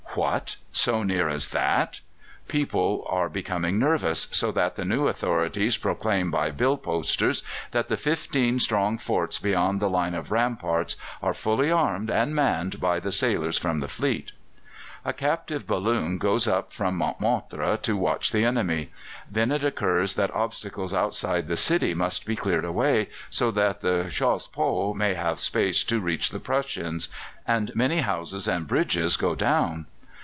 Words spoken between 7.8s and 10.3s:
the fifteen strong forts beyond the line of